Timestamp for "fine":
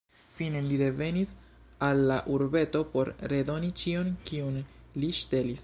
0.35-0.61